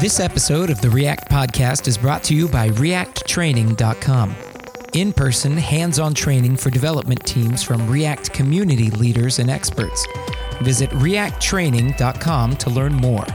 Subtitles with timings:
[0.00, 4.36] This episode of the React Podcast is brought to you by ReactTraining.com.
[4.92, 10.06] In person, hands on training for development teams from React community leaders and experts.
[10.60, 13.26] Visit ReactTraining.com to learn more.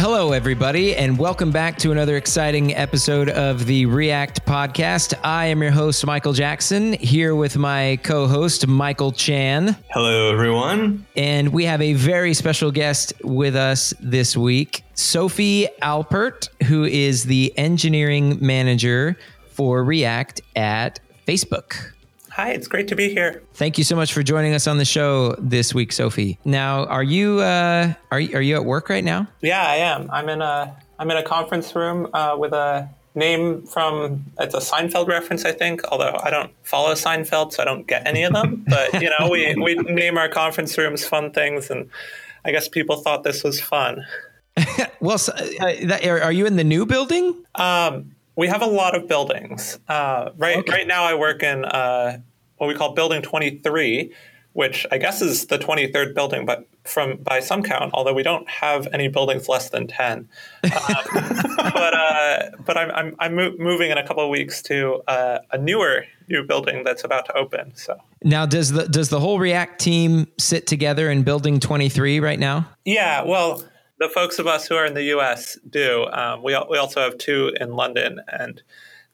[0.00, 5.12] Hello, everybody, and welcome back to another exciting episode of the React Podcast.
[5.24, 9.76] I am your host, Michael Jackson, here with my co host, Michael Chan.
[9.90, 11.04] Hello, everyone.
[11.16, 17.24] And we have a very special guest with us this week, Sophie Alpert, who is
[17.24, 19.16] the engineering manager
[19.50, 21.90] for React at Facebook.
[22.38, 23.42] Hi, it's great to be here.
[23.54, 26.38] Thank you so much for joining us on the show this week, Sophie.
[26.44, 29.26] Now, are you uh, are are you at work right now?
[29.40, 30.08] Yeah, I am.
[30.12, 34.58] I'm in a I'm in a conference room uh, with a name from it's a
[34.58, 35.82] Seinfeld reference, I think.
[35.90, 38.64] Although I don't follow Seinfeld, so I don't get any of them.
[38.68, 41.90] But you know, we we name our conference rooms fun things, and
[42.44, 44.06] I guess people thought this was fun.
[45.00, 47.34] well, so, uh, are you in the new building?
[47.56, 49.80] Um, we have a lot of buildings.
[49.88, 50.70] Uh, right okay.
[50.70, 52.20] right now, I work in uh,
[52.58, 54.12] what we call Building 23,
[54.52, 58.48] which I guess is the 23rd building, but from by some count, although we don't
[58.48, 60.28] have any buildings less than 10.
[60.64, 60.70] Um,
[61.56, 65.38] but uh, but I'm, I'm, I'm mo- moving in a couple of weeks to uh,
[65.52, 67.74] a newer new building that's about to open.
[67.76, 72.38] So now, does the does the whole React team sit together in Building 23 right
[72.38, 72.68] now?
[72.84, 73.62] Yeah, well
[73.98, 75.58] the folks of us who are in the U.S.
[75.68, 76.06] do.
[76.12, 78.62] Um, we we also have two in London, and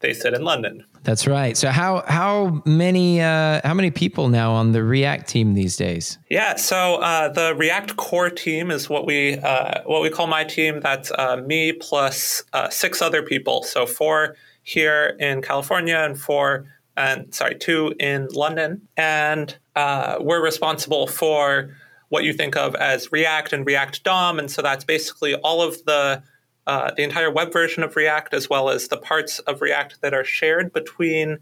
[0.04, 0.84] they sit in London.
[1.02, 1.56] That's right.
[1.56, 6.18] So how how many uh, how many people now on the React team these days?
[6.30, 10.44] Yeah, so uh, the React core team is what we uh, what we call my
[10.44, 10.80] team.
[10.80, 13.62] That's uh, me plus uh, six other people.
[13.62, 16.66] So four here in California and four
[16.96, 21.74] and sorry two in London, and uh, we're responsible for
[22.10, 24.38] what you think of as React and React DOM.
[24.38, 26.22] And so that's basically all of the
[26.66, 30.14] uh, the entire web version of React, as well as the parts of React that
[30.14, 31.38] are shared between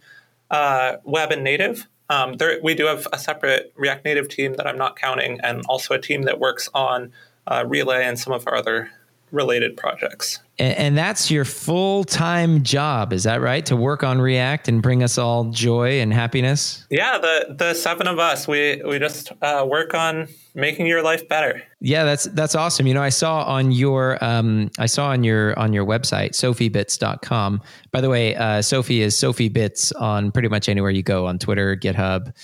[0.50, 1.86] uh, web and native.
[2.10, 5.62] Um, there, we do have a separate React Native team that I'm not counting, and
[5.68, 7.12] also a team that works on
[7.46, 8.90] uh, Relay and some of our other
[9.32, 10.38] related projects.
[10.58, 13.64] And, and that's your full time job, is that right?
[13.66, 16.86] To work on React and bring us all joy and happiness?
[16.90, 21.26] Yeah, the, the seven of us, we, we just uh, work on making your life
[21.28, 21.62] better.
[21.80, 22.86] Yeah, that's that's awesome.
[22.86, 27.62] You know, I saw on your um, I saw on your on your website, sophiebits.com.
[27.90, 31.38] By the way, uh, Sophie is Sophie Bits on pretty much anywhere you go on
[31.38, 32.34] Twitter, GitHub.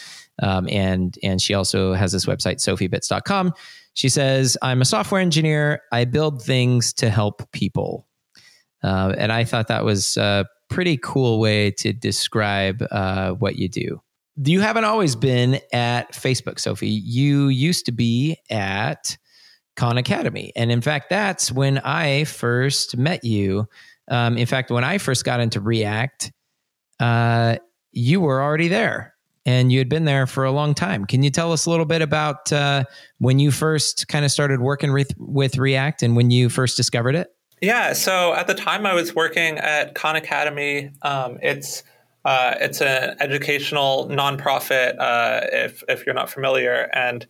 [0.43, 3.53] Um, and and she also has this website, sophiebits.com.
[3.99, 5.83] She says, I'm a software engineer.
[5.91, 8.07] I build things to help people.
[8.81, 13.69] Uh, and I thought that was a pretty cool way to describe uh, what you
[13.69, 14.01] do.
[14.37, 16.87] You haven't always been at Facebook, Sophie.
[16.87, 19.19] You used to be at
[19.75, 20.53] Khan Academy.
[20.55, 23.67] And in fact, that's when I first met you.
[24.07, 26.31] Um, in fact, when I first got into React,
[27.01, 27.57] uh,
[27.91, 29.17] you were already there
[29.49, 31.07] and you had been there for a long time.
[31.07, 32.85] Can you tell us a little bit about uh,
[33.17, 37.35] when you first kind of started working with, React and when you first discovered it?
[37.63, 40.91] Yeah, so at the time I was working at Khan Academy.
[41.01, 41.83] Um, it's
[42.27, 44.97] uh, it's an educational nonprofit.
[44.99, 47.27] Uh, if if you're not familiar, and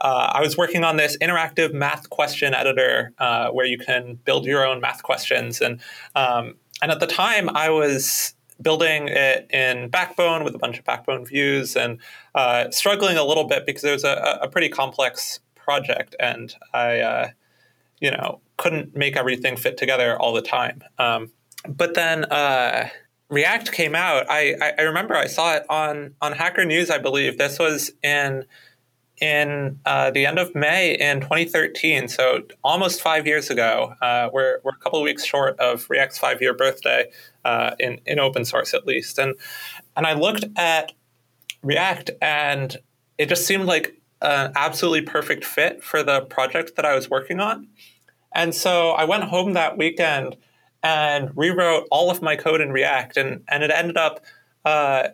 [0.00, 4.44] uh, I was working on this interactive math question editor uh, where you can build
[4.44, 5.80] your own math questions, and
[6.16, 10.84] um, and at the time I was building it in Backbone with a bunch of
[10.84, 11.98] Backbone views and
[12.34, 17.00] uh, struggling a little bit because it was a, a pretty complex project and I,
[17.00, 17.28] uh,
[18.00, 20.82] you know, couldn't make everything fit together all the time.
[20.98, 21.32] Um,
[21.66, 22.88] but then uh,
[23.28, 24.26] React came out.
[24.28, 26.90] I, I, remember I saw it on on Hacker News.
[26.90, 28.44] I believe this was in
[29.20, 33.94] in uh, the end of May in 2013, so almost five years ago.
[34.02, 37.10] Uh, we're, we're a couple weeks short of React's five year birthday
[37.44, 39.18] uh, in, in open source, at least.
[39.18, 39.36] And,
[39.96, 40.92] and I looked at
[41.62, 42.76] React, and
[43.16, 47.40] it just seemed like an absolutely perfect fit for the project that I was working
[47.40, 47.68] on.
[48.34, 50.36] And so I went home that weekend
[50.82, 54.20] and rewrote all of my code in React, and, and it ended up
[54.64, 55.08] uh,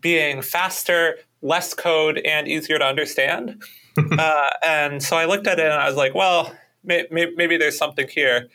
[0.00, 3.62] being faster, less code and easier to understand.
[4.18, 6.52] uh, and so I looked at it and I was like, well,
[6.82, 8.48] may, may, maybe there's something here.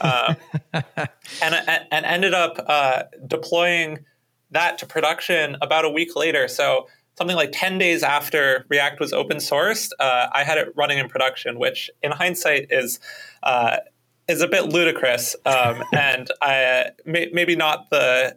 [0.00, 0.36] Um,
[0.72, 1.54] and,
[1.90, 4.04] and ended up uh, deploying
[4.52, 6.48] that to production about a week later.
[6.48, 6.86] So
[7.18, 11.08] something like 10 days after React was open sourced, uh, I had it running in
[11.08, 13.00] production, which in hindsight is
[13.42, 13.78] uh,
[14.28, 18.36] is a bit ludicrous um, and I, may, maybe not the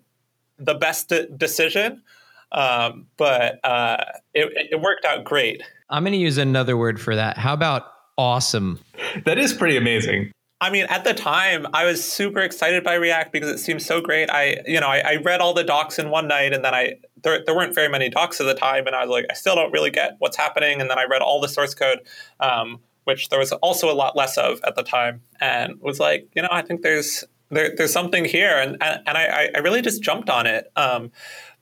[0.58, 2.04] the best de- decision.
[2.52, 4.04] Um, but uh,
[4.34, 5.62] it, it worked out great.
[5.90, 7.38] I'm going to use another word for that.
[7.38, 7.84] How about
[8.18, 8.80] awesome?
[9.26, 10.32] That is pretty amazing.
[10.62, 14.02] I mean, at the time, I was super excited by React because it seemed so
[14.02, 14.30] great.
[14.30, 16.96] I, you know, I, I, read all the docs in one night, and then I
[17.24, 19.56] there, there weren't very many docs at the time, and I was like, I still
[19.56, 20.82] don't really get what's happening.
[20.82, 22.00] And then I read all the source code,
[22.42, 26.28] um, which there was also a lot less of at the time, and was like,
[26.36, 29.82] you know, I think there's there, there's something here, and and, and I, I really
[29.82, 30.70] just jumped on it.
[30.76, 31.14] Um,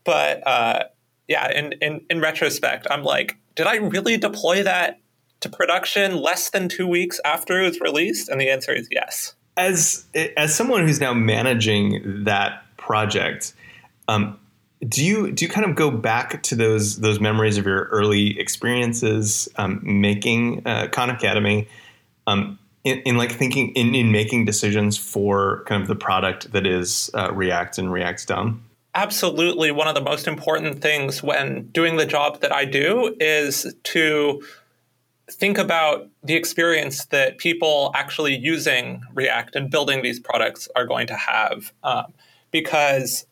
[0.07, 0.86] but uh,
[1.27, 5.00] yeah, in, in in retrospect, I'm like, did I really deploy that
[5.42, 8.30] to production less than two weeks after it was released?
[8.30, 9.36] And the answer is yes.
[9.57, 10.06] As
[10.38, 13.54] as someone who's now managing that project,
[14.07, 14.39] um,
[14.88, 18.39] do you do you kind of go back to those those memories of your early
[18.39, 21.68] experiences um, making uh, Khan Academy?
[22.27, 26.65] Um, in, in, like thinking in, in making decisions for kind of the product that
[26.65, 28.67] is uh, React and React DOM?
[28.97, 29.69] Absolutely.
[29.69, 34.41] One of the most important things when doing the job that I do is to
[35.29, 41.05] think about the experience that people actually using React and building these products are going
[41.07, 41.71] to have.
[41.83, 42.11] Um,
[42.49, 43.27] because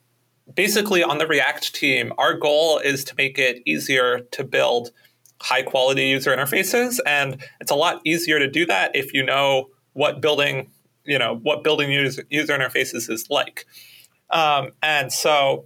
[0.53, 4.91] basically, on the React team, our goal is to make it easier to build
[5.41, 6.99] high quality user interfaces.
[7.07, 10.69] And it's a lot easier to do that if you know what building,
[11.05, 13.65] you know, what building user, user interfaces is like.
[14.31, 15.65] Um, and so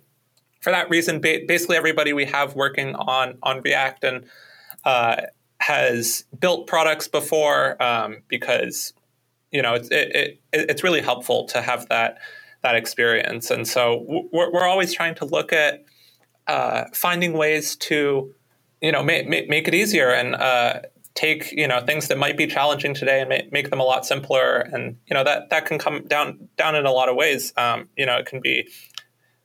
[0.61, 4.25] for that reason, ba- basically everybody we have working on, on React and
[4.85, 5.21] uh,
[5.59, 8.93] has built products before um, because
[9.51, 12.19] you know it's it, it, it's really helpful to have that
[12.61, 15.85] that experience, and so we're, we're always trying to look at
[16.47, 18.33] uh, finding ways to
[18.81, 20.79] you know make, make it easier and uh,
[21.15, 24.05] take you know things that might be challenging today and make, make them a lot
[24.05, 27.53] simpler, and you know that that can come down down in a lot of ways.
[27.57, 28.67] Um, you know, it can be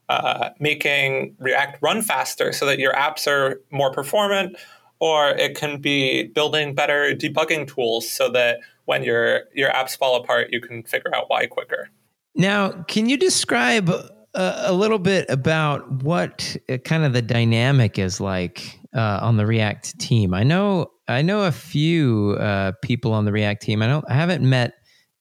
[0.09, 4.57] uh, making React run faster so that your apps are more performant
[5.01, 10.17] or it can be building better debugging tools so that when your your apps fall
[10.17, 11.89] apart, you can figure out why quicker.
[12.35, 17.99] Now, can you describe a, a little bit about what uh, kind of the dynamic
[17.99, 20.35] is like uh, on the React team?
[20.35, 23.83] I know I know a few uh, people on the React team.
[23.83, 24.75] I don't I haven't met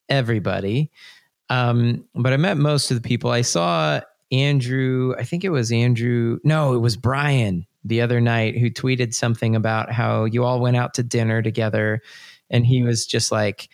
[0.10, 0.92] everybody,
[1.50, 3.32] um, but I met most of the people.
[3.32, 4.02] I saw
[4.32, 5.14] Andrew.
[5.18, 6.40] I think it was Andrew.
[6.44, 10.78] No, it was Brian the other night who tweeted something about how you all went
[10.78, 12.02] out to dinner together
[12.50, 13.70] and he was just like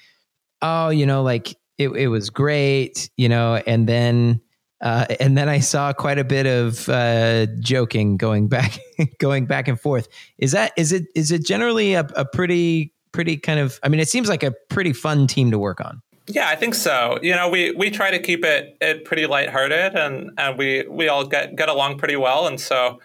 [0.62, 4.42] oh you know like it, it was great you know and then
[4.82, 8.80] uh, and then I saw quite a bit of uh, joking going back,
[9.20, 10.08] going back and forth.
[10.38, 13.80] Is that is it is it generally a, a pretty pretty kind of?
[13.84, 16.02] I mean, it seems like a pretty fun team to work on.
[16.28, 17.18] Yeah, I think so.
[17.22, 21.08] You know, we we try to keep it it pretty lighthearted, and and we we
[21.08, 23.00] all get get along pretty well, and so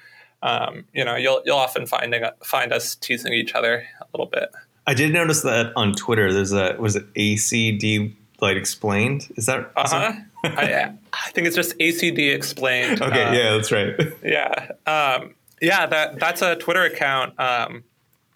[0.44, 4.50] um, you know, you'll you'll often find find us teasing each other a little bit.
[4.86, 6.32] I did notice that on Twitter.
[6.32, 9.32] There's a was it ACD like explained?
[9.36, 9.72] Is that?
[9.74, 10.12] Uh huh.
[10.44, 13.00] I, I, think it's just ACD explained.
[13.00, 13.94] Okay, uh, yeah, that's right.
[14.24, 15.86] yeah, um, yeah.
[15.86, 17.38] That that's a Twitter account.
[17.38, 17.84] Um,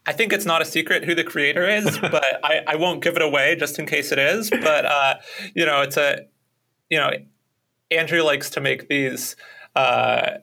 [0.06, 3.16] I think it's not a secret who the creator is, but I, I won't give
[3.16, 4.50] it away just in case it is.
[4.50, 5.14] But uh,
[5.54, 6.26] you know, it's a
[6.90, 7.10] you know,
[7.90, 9.36] Andrew likes to make these.
[9.76, 10.38] Uh,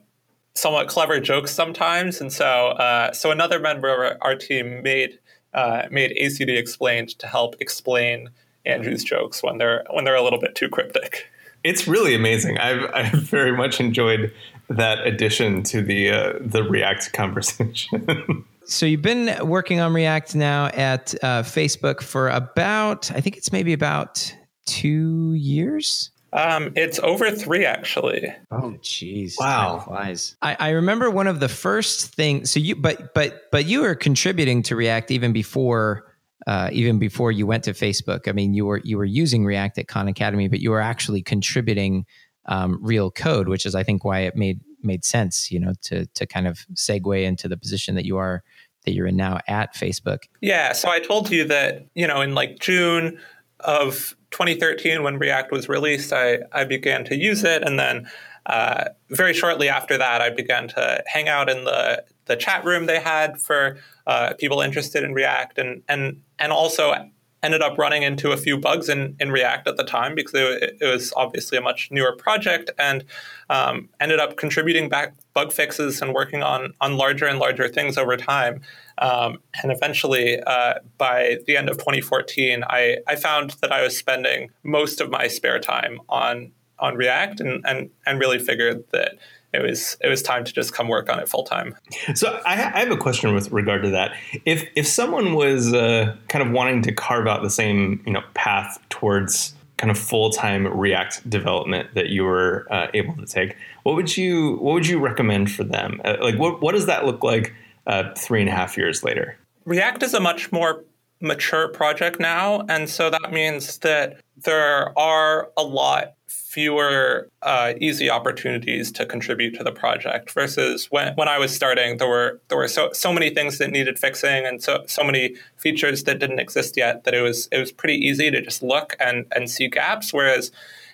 [0.54, 5.18] somewhat clever jokes sometimes, and so uh, so another member of our, our team made
[5.52, 8.30] uh, made ACD explained to help explain
[8.66, 11.28] Andrew's jokes when they're when they're a little bit too cryptic.
[11.66, 12.58] It's really amazing.
[12.58, 14.32] I've I've very much enjoyed
[14.68, 18.44] that addition to the uh, the React conversation.
[18.64, 23.52] so you've been working on React now at uh, Facebook for about I think it's
[23.52, 24.32] maybe about
[24.66, 26.10] two years.
[26.32, 28.32] Um, it's over three actually.
[28.50, 29.34] Oh, jeez!
[29.38, 30.36] Wow, flies.
[30.42, 32.50] I, I remember one of the first things.
[32.50, 36.04] So you, but but but you were contributing to React even before.
[36.46, 39.78] Uh, even before you went to Facebook, I mean, you were you were using React
[39.78, 42.04] at Khan Academy, but you were actually contributing
[42.46, 46.06] um, real code, which is, I think, why it made made sense, you know, to
[46.06, 48.42] to kind of segue into the position that you are
[48.84, 50.24] that you're in now at Facebook.
[50.40, 50.72] Yeah.
[50.72, 53.18] So I told you that you know in like June
[53.60, 57.62] of 2013, when React was released, I, I began to use it.
[57.62, 58.08] And then
[58.46, 62.86] uh, very shortly after that, I began to hang out in the, the chat room
[62.86, 66.94] they had for uh, people interested in React and, and, and also
[67.42, 70.78] ended up running into a few bugs in, in React at the time because it,
[70.80, 73.04] it was obviously a much newer project and
[73.50, 77.96] um, ended up contributing back bug fixes and working on, on larger and larger things
[77.96, 78.62] over time.
[78.98, 83.96] Um, and eventually, uh, by the end of 2014, I, I found that I was
[83.96, 89.12] spending most of my spare time on on React and, and, and really figured that
[89.52, 91.74] it was it was time to just come work on it full time.
[92.14, 94.12] So I, I, have a question with regard to that.
[94.44, 98.22] If if someone was uh, kind of wanting to carve out the same you know
[98.34, 103.56] path towards kind of full time React development that you were uh, able to take,
[103.82, 106.00] what would you what would you recommend for them?
[106.04, 107.54] Uh, like what what does that look like
[107.86, 109.38] uh, three and a half years later?
[109.64, 110.84] React is a much more
[111.20, 118.10] mature project now, and so that means that there are a lot fewer uh, easy
[118.10, 122.58] opportunities to contribute to the project versus when, when I was starting there were there
[122.58, 126.40] were so so many things that needed fixing and so so many features that didn't
[126.40, 129.68] exist yet that it was it was pretty easy to just look and and see
[129.68, 130.12] gaps.
[130.12, 130.50] Whereas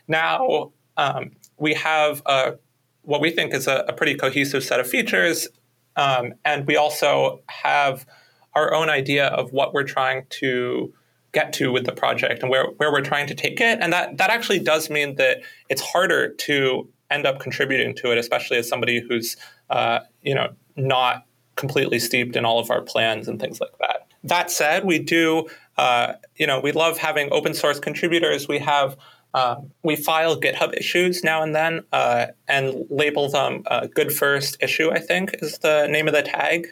[0.06, 2.56] now um, we have a,
[3.02, 5.48] what we think is a, a pretty cohesive set of features
[5.96, 8.06] um, and we also have
[8.54, 10.92] our own idea of what we're trying to
[11.32, 13.78] get to with the project and where, where we're trying to take it.
[13.80, 18.18] And that, that actually does mean that it's harder to end up contributing to it,
[18.18, 19.36] especially as somebody who's,
[19.70, 24.06] uh, you know, not completely steeped in all of our plans and things like that.
[24.24, 28.48] That said, we do, uh, you know, we love having open source contributors.
[28.48, 28.96] We have,
[29.34, 34.56] uh, we file GitHub issues now and then uh, and label them uh, good first
[34.62, 36.68] issue, I think is the name of the tag.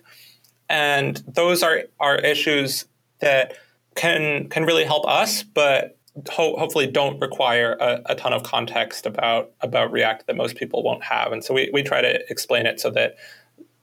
[0.68, 2.86] And those are, are issues
[3.20, 3.54] that
[3.94, 5.98] can can really help us, but
[6.30, 10.82] ho- hopefully don't require a, a, ton of context about about React that most people
[10.82, 11.32] won't have.
[11.32, 13.16] And so we, we try to explain it so that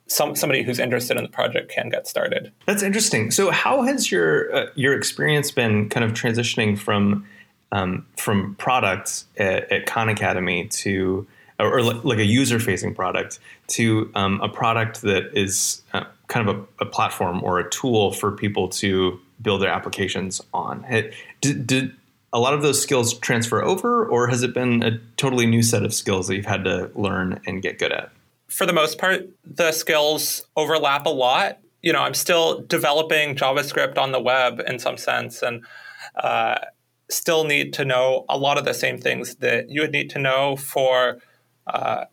[0.08, 2.52] some somebody who's interested in the project can get started.
[2.66, 3.32] That's interesting.
[3.32, 7.26] So how has your uh, your experience been kind of transitioning from
[7.72, 11.28] um, from products at, at, Khan Academy to
[11.60, 16.48] or, or like a user facing product to um, a product that is uh, kind
[16.48, 20.86] of a, a platform or a tool for people to build their applications on.
[21.42, 21.96] Did, did,
[22.34, 25.84] a lot of those skills transfer over, or has it been a totally new set
[25.84, 28.12] of skills that you've had to learn and get good at?
[28.48, 31.60] For the most part, the skills overlap a lot.
[31.82, 35.66] You know, I'm still developing JavaScript on the web in some sense, and
[36.22, 36.58] uh,
[37.10, 40.20] still need to know a lot of the same things that you would need to
[40.20, 41.20] know for
[41.68, 42.06] uh,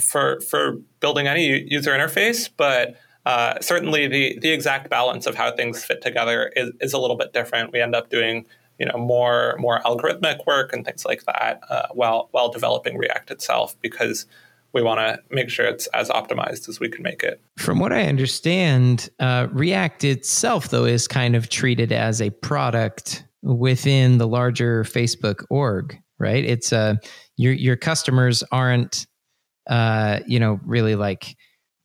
[0.00, 5.50] for for building any user interface, but uh, certainly the the exact balance of how
[5.50, 7.72] things fit together is, is a little bit different.
[7.72, 8.46] We end up doing
[8.78, 13.32] you know more more algorithmic work and things like that uh, while while developing React
[13.32, 14.26] itself because
[14.72, 17.40] we want to make sure it's as optimized as we can make it.
[17.56, 23.24] From what I understand, uh, React itself though is kind of treated as a product
[23.42, 26.44] within the larger Facebook org, right?
[26.44, 26.94] It's uh
[27.36, 29.08] your your customers aren't
[29.66, 31.36] uh you know really like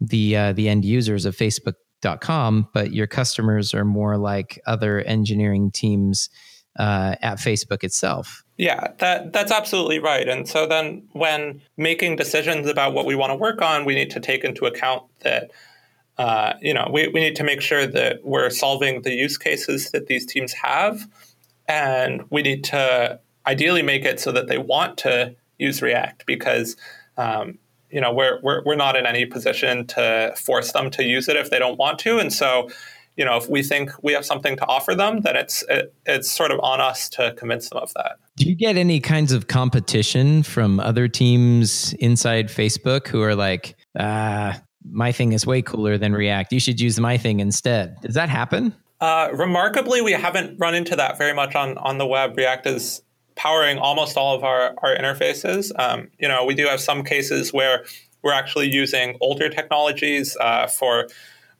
[0.01, 5.71] the uh, the end users of Facebook.com, but your customers are more like other engineering
[5.71, 6.29] teams
[6.77, 8.43] uh, at Facebook itself.
[8.57, 10.27] Yeah, that that's absolutely right.
[10.27, 14.09] And so then when making decisions about what we want to work on, we need
[14.11, 15.51] to take into account that
[16.17, 19.91] uh, you know we, we need to make sure that we're solving the use cases
[19.91, 21.07] that these teams have,
[21.67, 26.75] and we need to ideally make it so that they want to use React because
[27.17, 27.57] um,
[27.91, 31.35] you know we're, we're we're not in any position to force them to use it
[31.35, 32.19] if they don't want to.
[32.19, 32.69] And so
[33.17, 36.31] you know if we think we have something to offer them then it's it, it's
[36.31, 38.17] sort of on us to convince them of that.
[38.37, 43.75] Do you get any kinds of competition from other teams inside facebook who are like
[43.99, 46.51] ah my thing is way cooler than react.
[46.51, 47.97] You should use my thing instead.
[48.01, 48.73] Does that happen?
[48.99, 52.37] Uh, remarkably we haven't run into that very much on on the web.
[52.37, 53.01] React is
[53.41, 55.71] powering almost all of our, our interfaces.
[55.79, 57.85] Um, you know, we do have some cases where
[58.21, 61.07] we're actually using older technologies uh, for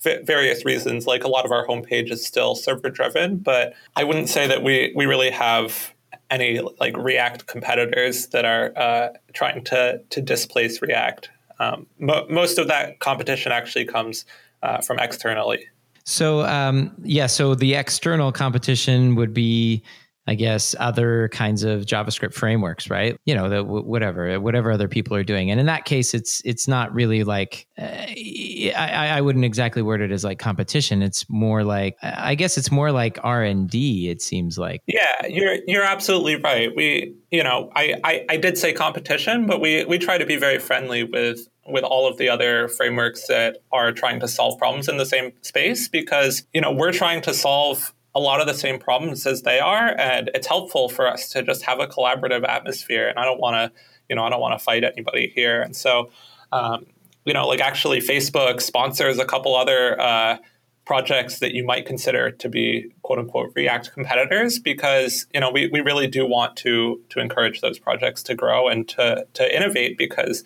[0.03, 1.07] v- various reasons.
[1.07, 4.61] Like a lot of our homepage is still server driven, but I wouldn't say that
[4.61, 5.91] we we really have
[6.29, 11.31] any like React competitors that are uh, trying to to displace React.
[11.59, 14.25] Um, mo- most of that competition actually comes
[14.61, 15.65] uh, from externally.
[16.03, 19.81] So um, yeah, so the external competition would be
[20.27, 23.17] I guess other kinds of JavaScript frameworks, right?
[23.25, 25.49] You know, the whatever, whatever other people are doing.
[25.49, 30.01] And in that case, it's it's not really like uh, I, I wouldn't exactly word
[30.01, 31.01] it as like competition.
[31.01, 34.09] It's more like I guess it's more like R and D.
[34.09, 34.81] It seems like.
[34.85, 36.69] Yeah, you're you're absolutely right.
[36.75, 40.35] We you know I, I I did say competition, but we we try to be
[40.35, 44.87] very friendly with with all of the other frameworks that are trying to solve problems
[44.87, 48.53] in the same space because you know we're trying to solve a lot of the
[48.53, 52.47] same problems as they are and it's helpful for us to just have a collaborative
[52.47, 55.61] atmosphere and i don't want to you know i don't want to fight anybody here
[55.61, 56.09] and so
[56.51, 56.85] um,
[57.25, 60.37] you know like actually facebook sponsors a couple other uh,
[60.85, 65.69] projects that you might consider to be quote unquote react competitors because you know we,
[65.71, 69.97] we really do want to to encourage those projects to grow and to to innovate
[69.97, 70.43] because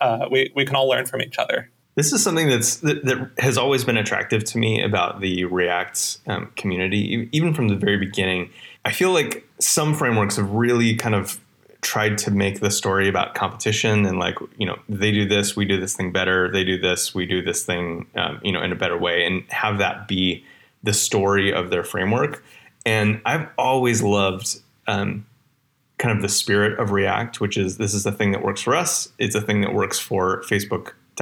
[0.00, 1.70] uh, we we can all learn from each other.
[1.94, 6.18] This is something that's that, that has always been attractive to me about the React
[6.26, 8.50] um, community, even from the very beginning.
[8.84, 11.38] I feel like some frameworks have really kind of
[11.82, 15.64] tried to make the story about competition and like you know they do this we
[15.64, 18.70] do this thing better they do this we do this thing um, you know in
[18.70, 20.44] a better way and have that be
[20.84, 22.44] the story of their framework
[22.86, 25.26] and i've always loved um,
[25.98, 28.76] kind of the spirit of react which is this is the thing that works for
[28.76, 30.44] us it's a thing that works for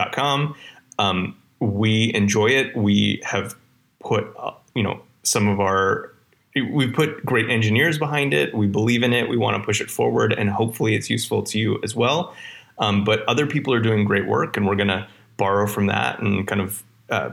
[0.00, 0.54] facebook.com
[0.98, 3.54] um, we enjoy it we have
[4.00, 6.12] put uh, you know some of our
[6.54, 8.54] we put great engineers behind it.
[8.54, 9.28] We believe in it.
[9.28, 12.34] We want to push it forward, and hopefully, it's useful to you as well.
[12.78, 16.18] Um, but other people are doing great work, and we're going to borrow from that
[16.18, 17.30] and kind of, uh,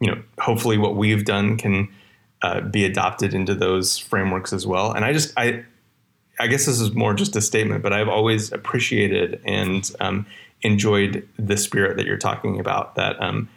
[0.00, 1.88] you know, hopefully, what we've done can
[2.40, 4.92] uh, be adopted into those frameworks as well.
[4.92, 5.64] And I just, I,
[6.40, 10.26] I guess this is more just a statement, but I've always appreciated and um,
[10.62, 12.94] enjoyed the spirit that you're talking about.
[12.94, 13.48] That um,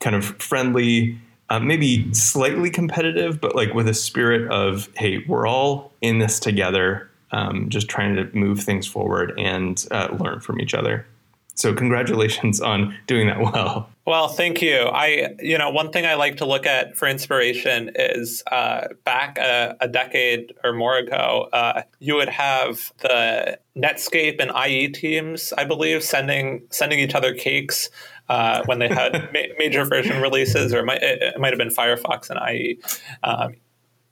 [0.00, 1.18] kind of friendly
[1.50, 6.40] uh, maybe slightly competitive, but like with a spirit of, hey, we're all in this
[6.40, 11.06] together, um, just trying to move things forward and uh, learn from each other.
[11.54, 13.88] So congratulations on doing that well.
[14.06, 14.76] Well, thank you.
[14.76, 19.38] I, you know, one thing I like to look at for inspiration is uh, back
[19.38, 25.54] a, a, decade or more ago, uh, you would have the Netscape and IE teams,
[25.56, 27.88] I believe, sending sending each other cakes
[28.28, 31.70] uh, when they had ma- major version releases, or it might, it might, have been
[31.70, 32.78] Firefox and IE.
[33.22, 33.54] Um,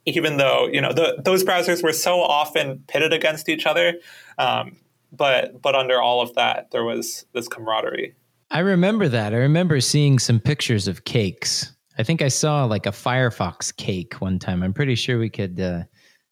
[0.05, 3.95] even though you know the, those browsers were so often pitted against each other,
[4.37, 4.77] um,
[5.15, 8.15] but but under all of that, there was this camaraderie.
[8.51, 9.33] I remember that.
[9.33, 11.73] I remember seeing some pictures of cakes.
[11.97, 14.63] I think I saw like a Firefox cake one time.
[14.63, 15.83] I'm pretty sure we could uh,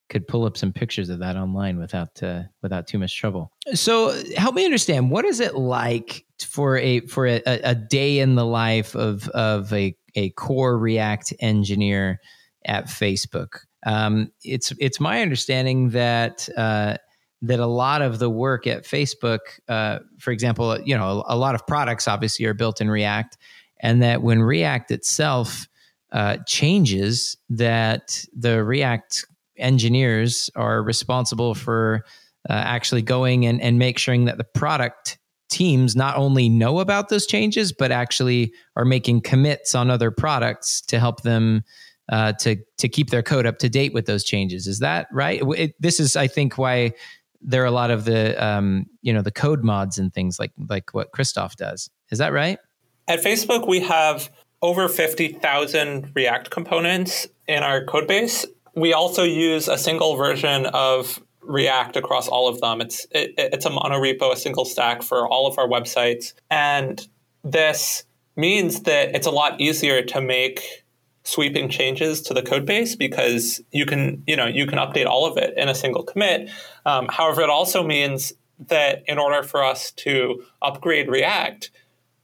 [0.09, 3.51] could pull up some pictures of that online without uh, without too much trouble.
[3.73, 8.35] So help me understand what is it like for a for a, a day in
[8.35, 12.20] the life of of a a core React engineer
[12.65, 13.59] at Facebook.
[13.85, 16.98] Um, it's it's my understanding that uh,
[17.42, 21.56] that a lot of the work at Facebook, uh, for example, you know, a, lot
[21.56, 23.38] of products obviously are built in React,
[23.80, 25.68] and that when React itself
[26.12, 29.25] uh, changes, that the React
[29.58, 32.06] engineers are responsible for
[32.50, 35.18] uh, actually going and, and make sure that the product
[35.50, 40.82] teams not only know about those changes, but actually are making commits on other products
[40.82, 41.64] to help them
[42.12, 44.68] uh, to to keep their code up to date with those changes.
[44.68, 45.42] Is that right?
[45.58, 46.94] It, this is, I think, why
[47.42, 50.51] there are a lot of the um, you know the code mods and things like
[50.70, 51.90] like what Christoph does.
[52.12, 52.60] Is that right?
[53.08, 54.30] At Facebook, we have
[54.62, 58.46] over fifty thousand React components in our code base.
[58.75, 62.82] We also use a single version of React across all of them.
[62.82, 67.06] It's it, it's a monorepo, a single stack for all of our websites, and
[67.44, 68.04] this
[68.36, 70.84] means that it's a lot easier to make
[71.24, 75.25] sweeping changes to the code base because you can you know you can update all
[75.25, 76.50] of it in a single commit.
[76.86, 78.34] Um, however, it also means
[78.68, 81.72] that in order for us to upgrade React,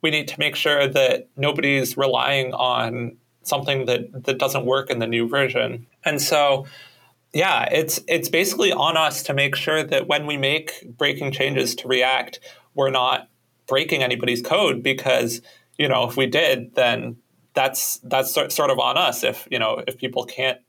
[0.02, 5.00] we need to make sure that nobody's relying on something that that doesn't work in
[5.00, 5.88] the new version.
[6.04, 6.66] And so
[7.34, 11.76] yeah, it's it's basically on us to make sure that when we make breaking changes
[11.76, 12.40] to React,
[12.74, 13.30] we're not
[13.68, 15.42] breaking anybody's code because
[15.78, 17.18] you know if we did, then
[17.58, 19.24] that's that's sort of on us.
[19.24, 20.60] If you know if people can't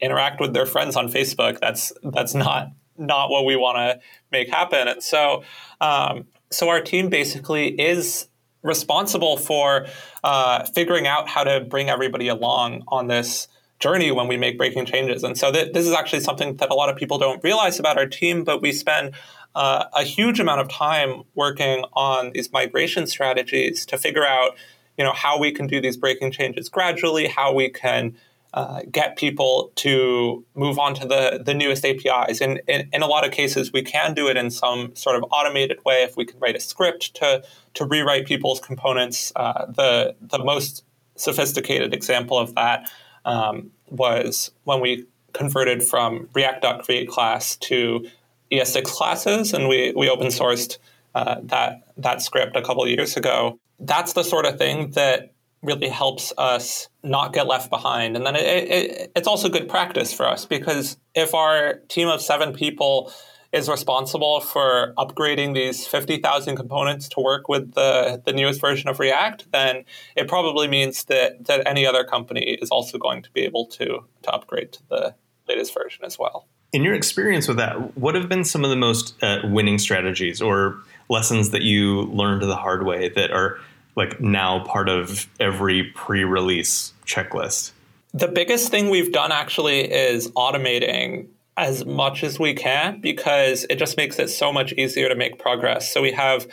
[0.00, 4.00] interact with their friends on Facebook, that's that's not not what we want to
[4.32, 4.88] make happen.
[4.88, 5.44] And so
[5.80, 8.28] um, so our team basically is
[8.62, 9.86] responsible for
[10.24, 13.46] uh, figuring out how to bring everybody along on this
[13.78, 15.22] journey when we make breaking changes.
[15.22, 17.98] And so th- this is actually something that a lot of people don't realize about
[17.98, 19.12] our team, but we spend
[19.54, 24.56] uh, a huge amount of time working on these migration strategies to figure out,
[24.96, 28.16] you know, how we can do these breaking changes gradually, how we can
[28.54, 32.40] uh, get people to move on to the, the newest APIs.
[32.40, 35.24] And in, in, a lot of cases, we can do it in some sort of
[35.32, 37.42] automated way if we can write a script to,
[37.74, 39.32] to rewrite people's components.
[39.34, 40.84] Uh, the, the most
[41.16, 42.88] sophisticated example of that
[43.24, 48.06] um, was when we converted from React.createClass to
[48.52, 50.78] ES6 classes, and we, we open sourced
[51.14, 53.58] uh, that that script a couple years ago.
[53.78, 58.16] That's the sort of thing that really helps us not get left behind.
[58.16, 62.20] And then it, it, it's also good practice for us because if our team of
[62.20, 63.10] seven people
[63.54, 68.98] is responsible for upgrading these 50,000 components to work with the, the newest version of
[68.98, 69.84] React, then
[70.16, 74.04] it probably means that, that any other company is also going to be able to,
[74.22, 75.14] to upgrade to the
[75.48, 76.46] latest version as well.
[76.72, 80.42] In your experience with that, what have been some of the most uh, winning strategies
[80.42, 83.58] or lessons that you learned the hard way that are
[83.96, 87.72] like now part of every pre-release checklist?
[88.12, 93.76] The biggest thing we've done actually is automating as much as we can because it
[93.76, 95.92] just makes it so much easier to make progress.
[95.92, 96.48] So we have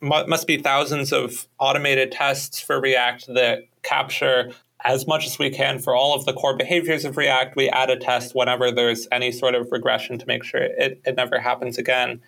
[0.00, 4.50] must be thousands of automated tests for React that capture
[4.84, 7.54] as much as we can for all of the core behaviors of React.
[7.54, 11.14] We add a test whenever there's any sort of regression to make sure it, it
[11.14, 12.20] never happens again.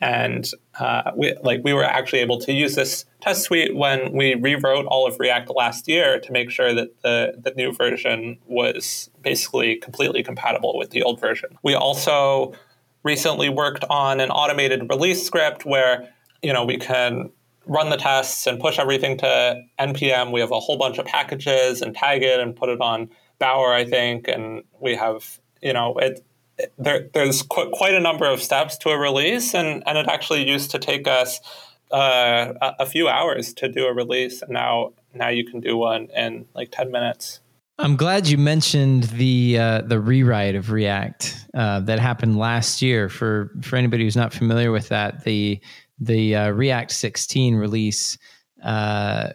[0.00, 4.34] And uh, we like we were actually able to use this test suite when we
[4.34, 9.10] rewrote all of React last year to make sure that the the new version was
[9.22, 11.58] basically completely compatible with the old version.
[11.62, 12.54] We also
[13.02, 16.08] recently worked on an automated release script where
[16.42, 17.30] you know we can
[17.66, 20.32] run the tests and push everything to npm.
[20.32, 23.72] We have a whole bunch of packages and tag it and put it on Bower,
[23.72, 26.24] I think, and we have you know it
[26.78, 30.48] there, there's qu- quite a number of steps to a release, and, and it actually
[30.48, 31.40] used to take us
[31.90, 36.08] uh, a, few hours to do a release, and now now you can do one
[36.16, 37.40] in like ten minutes.
[37.78, 43.08] I'm glad you mentioned the uh, the rewrite of React uh, that happened last year.
[43.08, 45.60] For for anybody who's not familiar with that, the
[45.98, 48.16] the uh, React 16 release
[48.62, 49.30] uh,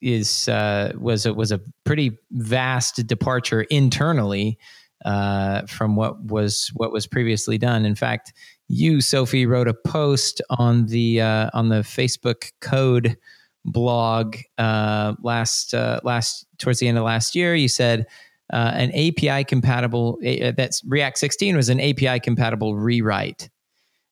[0.00, 4.58] is uh, was a, was a pretty vast departure internally
[5.04, 7.84] uh, from what was what was previously done.
[7.84, 8.32] In fact,
[8.68, 13.16] you Sophie wrote a post on the uh, on the Facebook Code
[13.64, 17.54] blog uh, last uh, last towards the end of last year.
[17.54, 18.06] You said
[18.52, 23.50] uh, an API compatible uh, that's React 16 was an API compatible rewrite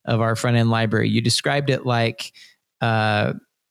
[0.06, 1.08] of our front end library.
[1.08, 2.32] You described it like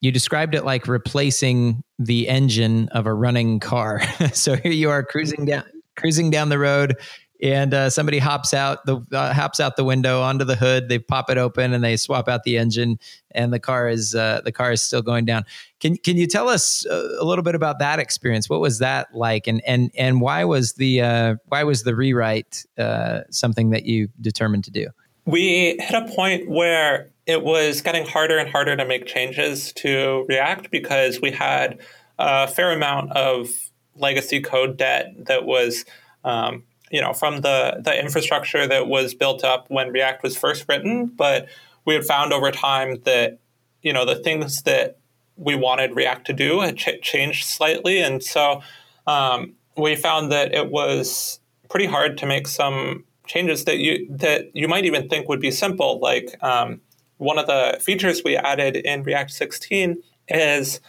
[0.01, 4.01] you described it like replacing the engine of a running car.
[4.33, 5.65] so here you are cruising down
[5.99, 6.95] cruising down the road
[7.41, 10.89] and uh, somebody hops out the uh, hops out the window onto the hood.
[10.89, 12.99] They pop it open and they swap out the engine,
[13.31, 15.45] and the car is uh, the car is still going down.
[15.79, 18.49] Can can you tell us uh, a little bit about that experience?
[18.49, 22.65] What was that like, and and and why was the uh, why was the rewrite
[22.77, 24.87] uh, something that you determined to do?
[25.25, 30.25] We hit a point where it was getting harder and harder to make changes to
[30.27, 31.79] React because we had
[32.17, 33.68] a fair amount of
[33.99, 35.85] legacy code debt that was
[36.23, 40.65] um, you know from the the infrastructure that was built up when React was first
[40.67, 41.47] written, but
[41.85, 43.39] we had found over time that
[43.81, 44.97] you know the things that
[45.35, 48.61] we wanted React to do had ch- changed slightly, and so
[49.07, 54.53] um, we found that it was pretty hard to make some changes that you that
[54.55, 55.99] you might even think would be simple.
[55.99, 56.81] Like um,
[57.17, 60.81] one of the features we added in React 16 is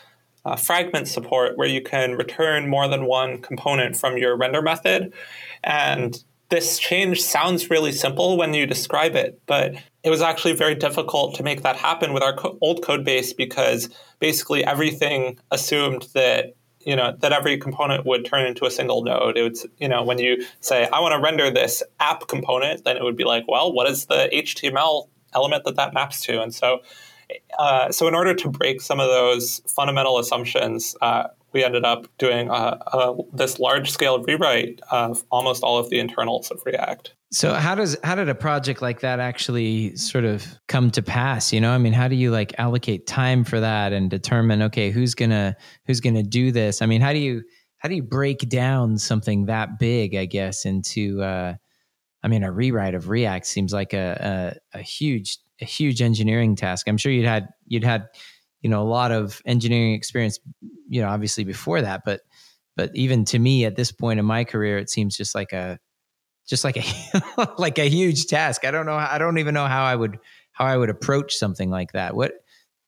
[0.45, 5.13] uh, fragment support where you can return more than one component from your render method.
[5.63, 10.75] And this change sounds really simple when you describe it, but it was actually very
[10.75, 16.07] difficult to make that happen with our co- old code base because basically everything assumed
[16.15, 19.37] that you know that every component would turn into a single node.
[19.37, 22.97] It would you know when you say I want to render this app component, then
[22.97, 26.43] it would be like, well, what is the HTML element that that maps to?
[26.43, 26.81] And so
[27.59, 32.07] uh, so in order to break some of those fundamental assumptions, uh, we ended up
[32.19, 37.13] doing a, this large scale rewrite of almost all of the internals of React.
[37.33, 41.53] So how does how did a project like that actually sort of come to pass?
[41.53, 44.91] You know, I mean, how do you like allocate time for that and determine okay
[44.91, 46.83] who's gonna who's gonna do this?
[46.83, 47.43] I mean, how do you
[47.79, 50.17] how do you break down something that big?
[50.17, 51.55] I guess into uh,
[52.23, 56.57] I mean, a rewrite of React seems like a, a, a huge a huge engineering
[56.57, 56.89] task.
[56.89, 58.09] I'm sure you'd had you'd had
[58.61, 60.39] you know a lot of engineering experience,
[60.89, 62.21] you know, obviously before that, but
[62.77, 65.79] but even to me at this point in my career, it seems just like a
[66.47, 68.65] just like a like a huge task.
[68.65, 68.95] I don't know.
[68.95, 70.19] I don't even know how I would
[70.53, 72.15] how I would approach something like that.
[72.15, 72.33] What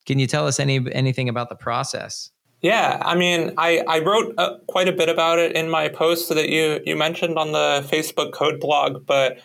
[0.07, 2.31] can you tell us any anything about the process?
[2.61, 6.29] Yeah, I mean, I, I wrote uh, quite a bit about it in my post
[6.29, 9.41] that you you mentioned on the Facebook code blog, but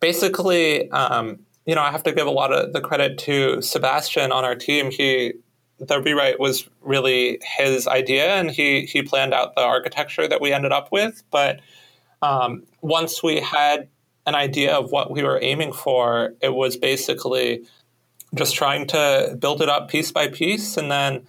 [0.00, 4.32] basically, um, you know, I have to give a lot of the credit to Sebastian
[4.32, 4.90] on our team.
[4.90, 5.34] He
[5.78, 10.52] the rewrite was really his idea, and he he planned out the architecture that we
[10.52, 11.22] ended up with.
[11.30, 11.60] But
[12.22, 13.88] um, once we had
[14.26, 17.64] an idea of what we were aiming for, it was basically
[18.34, 21.26] just trying to build it up piece by piece, and then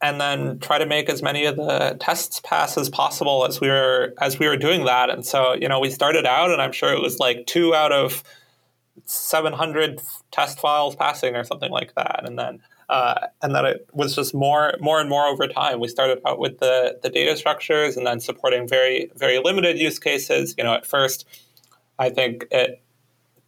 [0.00, 3.68] and then try to make as many of the tests pass as possible as we
[3.68, 5.10] were as we were doing that.
[5.10, 7.92] And so, you know, we started out, and I'm sure it was like two out
[7.92, 8.22] of
[9.04, 10.00] 700
[10.30, 14.34] test files passing or something like that, and then uh, and then it was just
[14.34, 15.80] more more and more over time.
[15.80, 19.98] We started out with the the data structures, and then supporting very very limited use
[19.98, 20.54] cases.
[20.58, 21.26] You know, at first,
[21.98, 22.82] I think it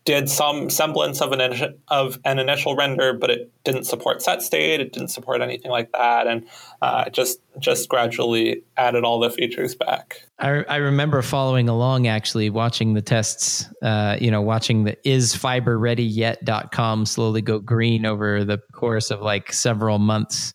[0.04, 4.80] did some semblance of an of an initial render, but it didn't support set state.
[4.80, 6.46] It didn't support anything like that, and
[6.80, 10.22] uh, just just gradually added all the features back.
[10.38, 13.66] I, I remember following along actually, watching the tests.
[13.82, 19.98] Uh, you know, watching the isfiberreadyyet.com slowly go green over the course of like several
[19.98, 20.54] months.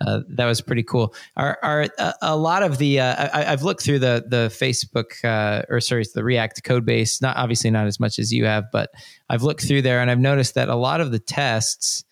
[0.00, 1.14] Uh, that was pretty cool.
[1.36, 5.62] Are a, a lot of the uh, I, have looked through the the Facebook uh,
[5.68, 7.20] or sorry the React code base.
[7.20, 8.90] Not obviously not as much as you have, but
[9.28, 12.04] I've looked through there and I've noticed that a lot of the tests,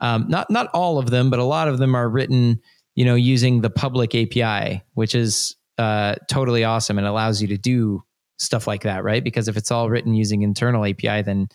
[0.00, 2.60] um, not not all of them, but a lot of them are written,
[2.96, 7.56] you know, using the public API, which is uh, totally awesome and allows you to
[7.56, 8.02] do
[8.38, 9.22] stuff like that, right?
[9.22, 11.48] Because if it's all written using internal API, then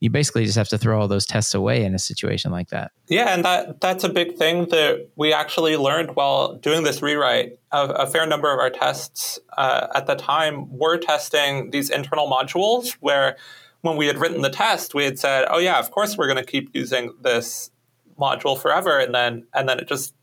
[0.00, 2.92] you basically just have to throw all those tests away in a situation like that.
[3.08, 7.58] Yeah, and that that's a big thing that we actually learned while doing this rewrite.
[7.72, 12.28] A, a fair number of our tests uh, at the time were testing these internal
[12.28, 13.36] modules where
[13.80, 16.44] when we had written the test, we had said, "Oh yeah, of course we're going
[16.44, 17.70] to keep using this
[18.18, 20.14] module forever," and then and then it just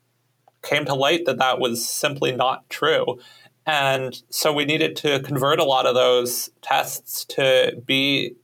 [0.61, 3.19] came to light that that was simply not true.
[3.67, 8.35] And so we needed to convert a lot of those tests to be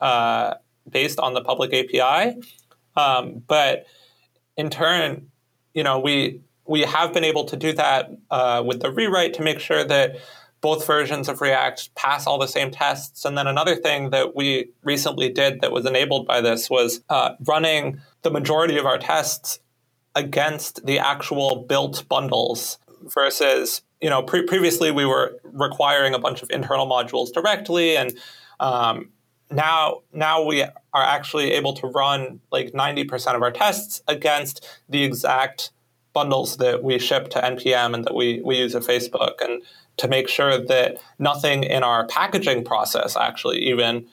[0.00, 0.54] uh,
[0.88, 2.40] based on the public API.
[2.96, 3.86] Um, but
[4.56, 5.28] in turn,
[5.74, 9.42] you know, we we have been able to do that uh, with the rewrite to
[9.42, 10.16] make sure that
[10.60, 13.24] both versions of React pass all the same tests.
[13.24, 17.34] And then another thing that we recently did that was enabled by this was uh,
[17.44, 19.58] running the majority of our tests
[20.14, 26.42] against the actual built bundles versus you know pre- previously we were requiring a bunch
[26.42, 28.16] of internal modules directly and
[28.60, 29.08] um,
[29.54, 35.02] now now we are actually able to run like 90% of our tests against the
[35.04, 35.70] exact
[36.12, 39.62] bundles that we ship to npm and that we, we use at facebook and
[39.96, 44.06] to make sure that nothing in our packaging process actually even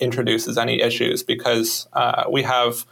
[0.00, 2.86] introduces any issues because uh, we have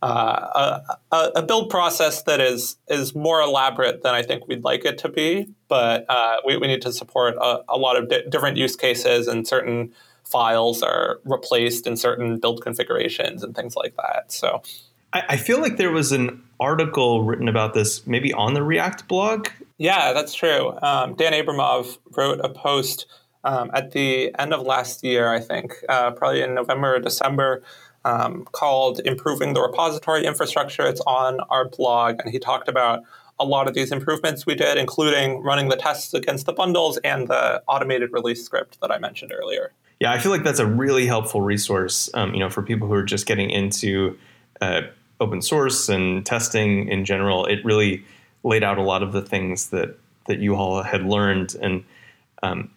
[0.00, 4.84] uh, a, a, build process that is is more elaborate than I think we'd like
[4.84, 8.22] it to be, but uh, we, we need to support a, a lot of di-
[8.28, 9.92] different use cases and certain
[10.30, 14.30] files are replaced in certain build configurations and things like that.
[14.30, 14.62] So
[15.12, 19.08] I, I feel like there was an article written about this maybe on the React
[19.08, 19.48] blog.
[19.78, 20.78] Yeah, that's true.
[20.82, 23.06] Um, Dan Abramov wrote a post
[23.44, 27.62] um, at the end of last year, I think, uh, probably in November or December,
[28.04, 30.86] um, called Improving the Repository Infrastructure.
[30.86, 33.02] It's on our blog, and he talked about
[33.38, 37.28] a lot of these improvements we did, including running the tests against the bundles and
[37.28, 41.06] the automated release script that I mentioned earlier yeah, I feel like that's a really
[41.06, 44.16] helpful resource, um, you know, for people who are just getting into
[44.60, 44.82] uh,
[45.20, 47.46] open source and testing in general.
[47.46, 48.04] It really
[48.44, 51.84] laid out a lot of the things that that you all had learned, and
[52.42, 52.70] um,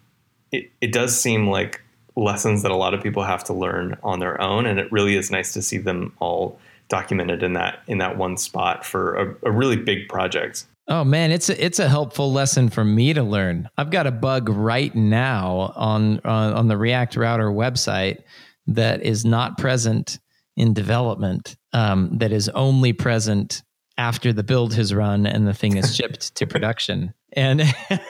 [0.50, 1.82] it it does seem like
[2.16, 5.16] lessons that a lot of people have to learn on their own, and it really
[5.16, 6.58] is nice to see them all
[6.88, 10.64] documented in that in that one spot for a, a really big project.
[10.88, 13.68] Oh man, it's a, it's a helpful lesson for me to learn.
[13.78, 18.22] I've got a bug right now on on, on the React Router website
[18.66, 20.18] that is not present
[20.56, 21.56] in development.
[21.72, 23.62] Um, that is only present
[23.96, 27.14] after the build has run and the thing is shipped to production.
[27.34, 27.62] And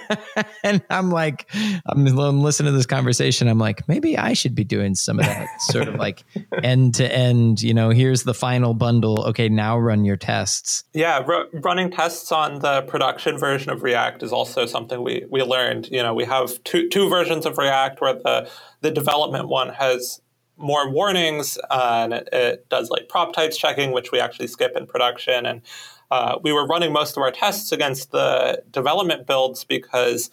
[0.65, 1.49] and I'm like,
[1.87, 3.49] I'm, listening to this conversation.
[3.49, 6.25] I'm like, maybe I should be doing some of that sort of like
[6.63, 7.63] end to end.
[7.63, 9.25] You know, here's the final bundle.
[9.27, 10.85] Okay, now run your tests.
[10.93, 15.43] Yeah, r- running tests on the production version of React is also something we we
[15.43, 15.89] learned.
[15.91, 20.21] You know, we have two two versions of React where the the development one has
[20.63, 24.77] more warnings uh, and it, it, does like prop types checking, which we actually skip
[24.77, 25.45] in production.
[25.45, 25.63] And
[26.13, 30.29] uh, we were running most of our tests against the development builds because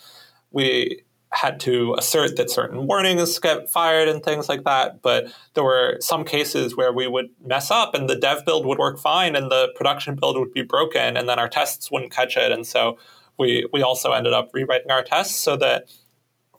[0.52, 5.02] we had to assert that certain warnings get fired and things like that.
[5.02, 8.78] But there were some cases where we would mess up and the dev build would
[8.78, 12.36] work fine and the production build would be broken and then our tests wouldn't catch
[12.36, 12.52] it.
[12.52, 12.98] And so
[13.38, 15.86] we, we also ended up rewriting our tests so that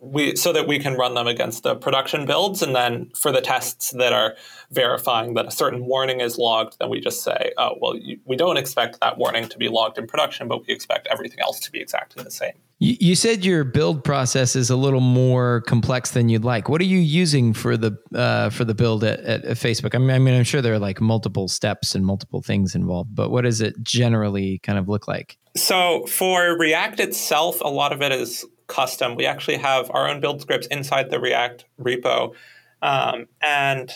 [0.01, 3.41] we so that we can run them against the production builds and then for the
[3.41, 4.35] tests that are
[4.71, 8.35] verifying that a certain warning is logged then we just say oh well you, we
[8.35, 11.71] don't expect that warning to be logged in production but we expect everything else to
[11.71, 12.53] be exactly the same.
[12.79, 16.71] You, you said your build process is a little more complex than you'd like.
[16.71, 19.95] What are you using for the uh, for the build at, at, facebook?
[19.95, 23.15] I mean, I mean i'm sure there are like multiple steps and multiple things involved
[23.15, 25.37] but what does it generally kind of look like?
[25.57, 29.17] So for react itself a lot of it is custom.
[29.17, 32.35] We actually have our own build scripts inside the React repo.
[32.81, 33.91] Um, and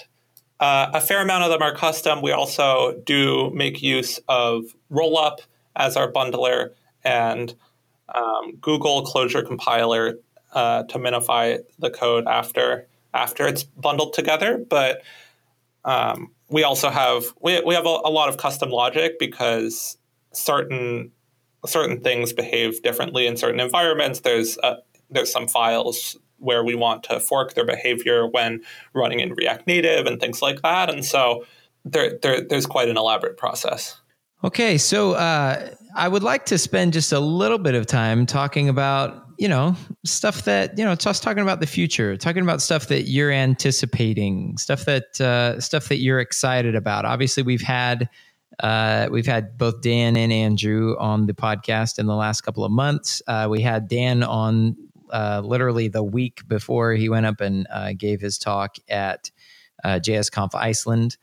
[0.60, 2.20] uh, a fair amount of them are custom.
[2.20, 5.38] We also do make use of Rollup
[5.76, 6.70] as our bundler
[7.02, 7.54] and
[8.14, 10.18] um, Google Closure Compiler
[10.52, 14.58] uh, to minify the code after after it's bundled together.
[14.58, 15.02] But
[15.84, 19.96] um, we also have we, we have a, a lot of custom logic because
[20.32, 21.10] certain
[21.66, 24.20] certain things behave differently in certain environments.
[24.20, 24.76] There's uh,
[25.10, 30.06] there's some files where we want to fork their behavior when running in React Native
[30.06, 31.44] and things like that, and so
[31.84, 34.00] there, there there's quite an elaborate process.
[34.42, 38.68] Okay, so uh, I would like to spend just a little bit of time talking
[38.68, 42.86] about you know stuff that you know just talking about the future talking about stuff
[42.86, 48.08] that you're anticipating stuff that uh, stuff that you're excited about obviously we've had
[48.60, 52.70] uh, we've had both dan and andrew on the podcast in the last couple of
[52.70, 54.76] months uh, we had dan on
[55.10, 59.30] uh, literally the week before he went up and uh, gave his talk at
[59.84, 61.16] uh, jsconf iceland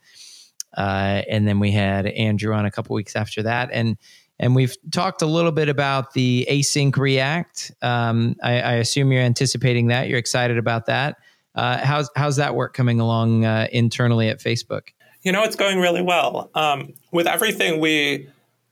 [0.76, 3.96] and then we had andrew on a couple weeks after that and
[4.42, 7.72] and we've talked a little bit about the async React.
[7.80, 10.08] Um, I, I, assume you're anticipating that.
[10.08, 11.16] You're excited about that.
[11.54, 14.88] Uh, how's how's that work coming along uh, internally at Facebook?
[15.22, 16.50] You know, it's going really well.
[16.54, 18.28] Um, with everything we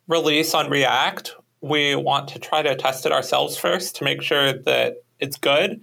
[0.08, 4.52] release on React, we want to try to test it ourselves first to make sure
[4.52, 5.80] that it's good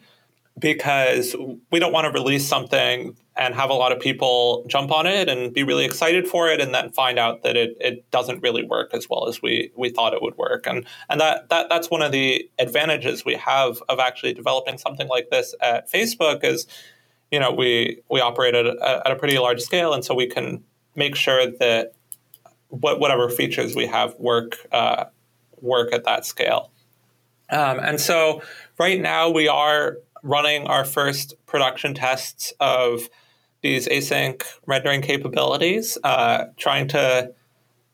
[0.59, 1.35] because
[1.71, 5.29] we don't want to release something and have a lot of people jump on it
[5.29, 8.65] and be really excited for it and then find out that it, it doesn't really
[8.65, 10.65] work as well as we, we thought it would work.
[10.65, 15.07] And, and that, that, that's one of the advantages we have of actually developing something
[15.07, 16.65] like this at Facebook is,
[17.31, 19.93] you know, we, we operate at a, at a pretty large scale.
[19.93, 20.63] And so we can
[20.95, 21.93] make sure that
[22.69, 25.05] what, whatever features we have work, uh,
[25.61, 26.71] work at that scale.
[27.49, 28.41] Um, and so
[28.77, 33.09] right now we are running our first production tests of
[33.61, 37.33] these async rendering capabilities, uh, trying to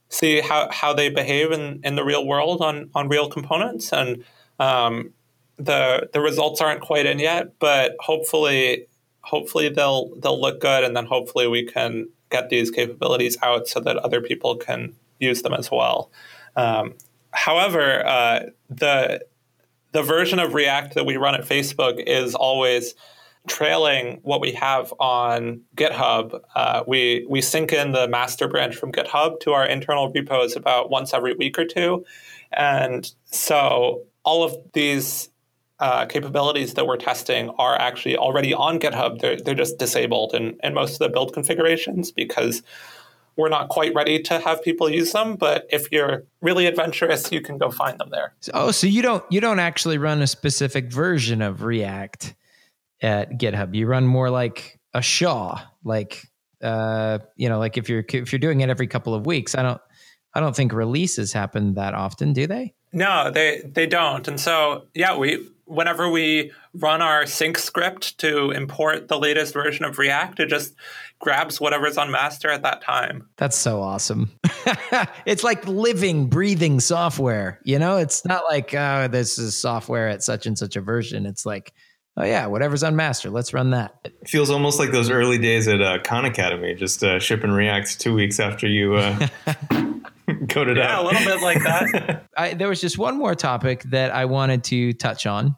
[0.10, 3.92] see how, how they behave in, in the real world on, on real components.
[3.94, 4.24] And
[4.60, 5.14] um,
[5.58, 8.88] the the results aren't quite in yet, but hopefully
[9.24, 13.80] hopefully they'll they'll look good, and then hopefully we can get these capabilities out so
[13.80, 16.12] that other people can use them as well.
[16.56, 16.96] Um,
[17.32, 19.26] however, uh, the
[19.92, 22.96] the version of React that we run at Facebook is always
[23.48, 26.40] trailing what we have on GitHub.
[26.56, 30.90] Uh, we we sync in the master branch from GitHub to our internal repos about
[30.90, 32.06] once every week or two,
[32.52, 35.30] and so all of these
[35.80, 39.20] uh, capabilities that we're testing are actually already on GitHub.
[39.20, 42.64] They're, they're just disabled in, in most of the build configurations because
[43.36, 47.42] we're not quite ready to have people use them, but if you're really adventurous, you
[47.42, 48.34] can go find them there.
[48.54, 52.36] Oh, so you don't you don't actually run a specific version of React
[53.02, 53.74] at GitHub.
[53.74, 56.24] You run more like a SHA, like
[56.62, 59.56] uh, you know, like if you're if you're doing it every couple of weeks.
[59.56, 59.82] I don't
[60.34, 62.74] I don't think releases happen that often, do they?
[62.92, 64.28] No, they they don't.
[64.28, 69.86] And so yeah, we whenever we run our sync script to import the latest version
[69.86, 70.74] of React, it just
[71.20, 73.30] grabs whatever's on master at that time.
[73.38, 74.32] That's so awesome.
[75.26, 77.60] it's like living, breathing software.
[77.64, 81.26] You know, it's not like, oh, this is software at such and such a version.
[81.26, 81.74] It's like,
[82.18, 83.96] oh, yeah, whatever's on master, let's run that.
[84.04, 88.00] It feels almost like those early days at uh, Khan Academy, just uh, and React
[88.00, 88.96] two weeks after you.
[88.96, 89.28] Uh,
[90.50, 90.90] coded yeah, out.
[90.90, 92.26] Yeah, a little bit like that.
[92.38, 95.56] I, there was just one more topic that I wanted to touch on,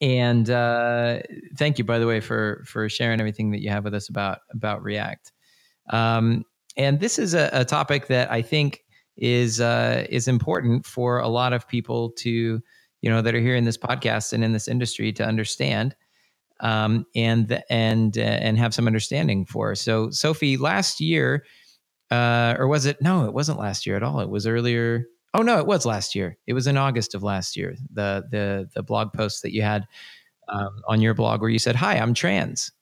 [0.00, 1.20] and uh,
[1.56, 4.40] thank you, by the way, for for sharing everything that you have with us about
[4.52, 5.32] about React.
[5.90, 6.44] Um,
[6.76, 8.80] and this is a, a, topic that I think
[9.16, 12.60] is uh, is important for a lot of people to
[13.02, 15.94] you know that are here in this podcast and in this industry to understand
[16.60, 19.74] um, and and uh, and have some understanding for.
[19.74, 21.44] So, Sophie, last year,
[22.10, 23.00] uh, or was it?
[23.02, 24.20] No, it wasn't last year at all.
[24.20, 25.06] It was earlier.
[25.34, 26.38] Oh no, it was last year.
[26.46, 27.76] It was in August of last year.
[27.92, 29.86] The the the blog post that you had
[30.48, 32.72] um, on your blog where you said, "Hi, I'm trans,"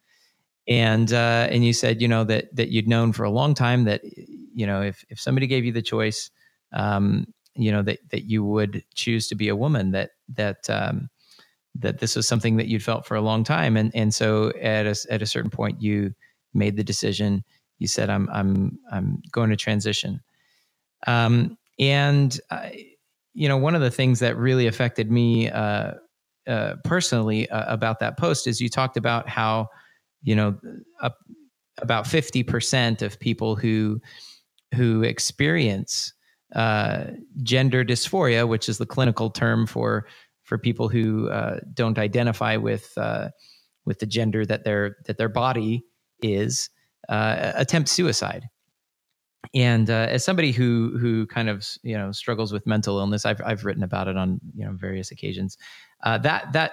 [0.68, 3.84] and uh, and you said, you know that that you'd known for a long time
[3.84, 6.30] that you know if if somebody gave you the choice,
[6.72, 9.92] um, you know that that you would choose to be a woman.
[9.92, 11.08] That that um,
[11.76, 14.86] that this was something that you'd felt for a long time, and and so at
[14.86, 16.14] a at a certain point you
[16.52, 17.44] made the decision.
[17.78, 20.20] You said, "I'm I'm I'm going to transition."
[21.06, 22.92] Um, and I,
[23.34, 25.94] you know, one of the things that really affected me uh,
[26.46, 29.68] uh, personally uh, about that post is you talked about how,
[30.22, 30.56] you know,
[31.02, 31.18] up,
[31.78, 34.00] about fifty percent of people who
[34.74, 36.12] who experience
[36.54, 37.04] uh,
[37.42, 40.06] gender dysphoria, which is the clinical term for
[40.42, 43.30] for people who uh, don't identify with uh,
[43.84, 45.84] with the gender that their that their body
[46.22, 46.70] is,
[47.08, 48.48] attempt suicide
[49.52, 53.40] and uh, as somebody who who kind of you know struggles with mental illness, I've
[53.44, 55.58] I've written about it on you know various occasions.
[56.02, 56.72] Uh, that that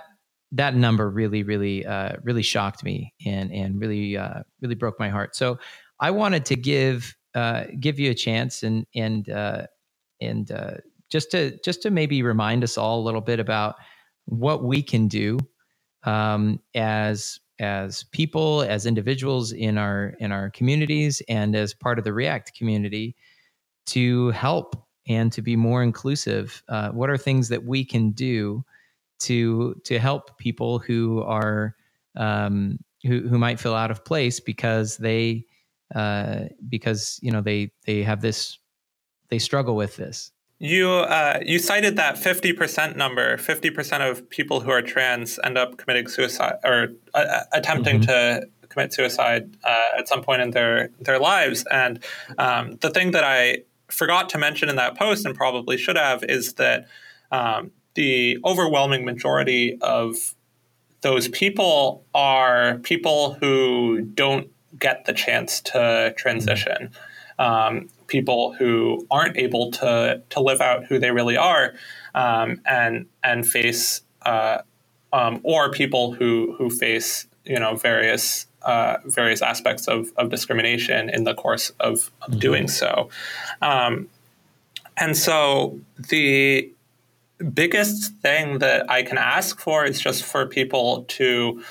[0.54, 5.10] that number really, really, uh, really shocked me and and really, uh, really broke my
[5.10, 5.36] heart.
[5.36, 5.60] So
[6.00, 9.68] I wanted to give uh, give you a chance and and uh,
[10.20, 10.76] and uh,
[11.10, 13.76] just to just to maybe remind us all a little bit about
[14.26, 15.38] what we can do
[16.04, 22.04] um, as as people, as individuals in our in our communities, and as part of
[22.04, 23.16] the React community
[23.88, 24.76] to help
[25.08, 26.64] and to be more inclusive.
[26.70, 28.64] Uh, what are things that we can do
[29.20, 31.76] to to help people who are
[32.18, 35.46] um, who who might feel out of place because they
[35.96, 38.58] uh, because you know they they have this
[39.30, 40.32] they struggle with this.
[40.60, 43.38] You uh, you cited that fifty percent number.
[43.38, 48.42] Fifty percent of people who are trans end up committing suicide or uh, attempting mm-hmm.
[48.42, 51.66] to commit suicide uh, at some point in their their lives.
[51.72, 52.04] And
[52.38, 56.24] um, the thing that I forgot to mention in that post and probably should have
[56.24, 56.88] is that
[57.32, 60.36] um, the overwhelming majority of
[61.02, 64.50] those people are people who don't
[64.80, 66.92] get the chance to transition.
[67.40, 71.74] Um, people who aren't able to to live out who they really are,
[72.14, 74.60] um, and and face uh,
[75.14, 81.10] um, or people who who face you know various uh, various aspects of, of discrimination
[81.10, 82.40] in the course of, of mm-hmm.
[82.40, 83.10] doing so.
[83.62, 84.08] Um,
[84.98, 86.72] and so the
[87.54, 91.64] biggest thing that I can ask for is just for people to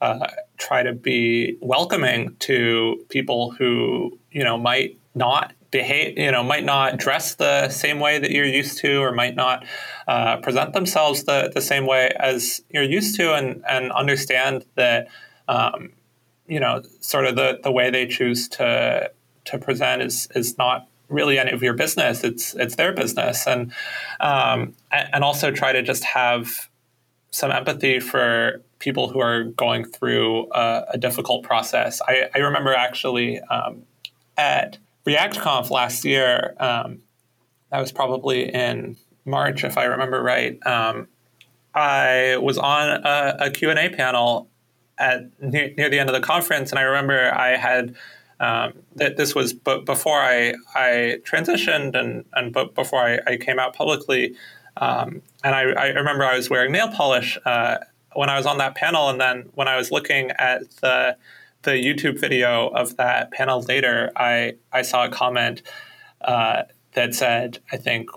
[0.00, 0.26] uh,
[0.58, 6.64] try to be welcoming to people who you know might not behave you know might
[6.64, 9.64] not dress the same way that you're used to or might not
[10.06, 15.08] uh, present themselves the, the same way as you're used to and and understand that
[15.48, 15.90] um,
[16.46, 19.10] you know sort of the, the way they choose to
[19.44, 22.24] to present is is not really any of your business.
[22.24, 23.72] It's it's their business, and
[24.20, 26.68] um, and also try to just have
[27.30, 32.02] some empathy for people who are going through a, a difficult process.
[32.06, 33.84] I, I remember actually um,
[34.36, 34.76] at
[35.06, 36.54] ReactConf last year.
[36.58, 36.98] Um,
[37.70, 40.58] that was probably in March, if I remember right.
[40.66, 41.06] Um,
[41.74, 44.48] I was on a, a Q and A panel
[44.98, 47.94] at near, near the end of the conference, and I remember I had
[48.40, 53.36] um, that this was b- before I, I transitioned and, and b- before I, I,
[53.36, 54.34] came out publicly.
[54.76, 57.78] Um, and I, I, remember I was wearing nail polish uh,
[58.14, 59.08] when I was on that panel.
[59.08, 61.16] And then when I was looking at the,
[61.62, 65.62] the YouTube video of that panel later, I, I saw a comment
[66.20, 68.10] uh, that said, I think,